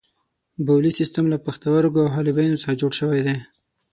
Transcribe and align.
بولي 0.65 0.91
سیستم 0.99 1.25
له 1.33 1.37
پښتورګو 1.45 1.99
او 2.03 2.11
حالبینو 2.15 2.59
څخه 2.61 2.79
جوړ 2.81 2.91
شوی 2.99 3.21
دی. 3.27 3.37